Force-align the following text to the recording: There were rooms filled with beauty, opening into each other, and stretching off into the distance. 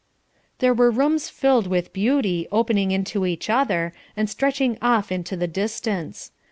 There 0.57 0.73
were 0.73 0.89
rooms 0.89 1.29
filled 1.29 1.67
with 1.67 1.93
beauty, 1.93 2.47
opening 2.51 2.89
into 2.89 3.23
each 3.23 3.51
other, 3.51 3.93
and 4.17 4.27
stretching 4.27 4.79
off 4.81 5.11
into 5.11 5.37
the 5.37 5.45
distance. 5.45 6.31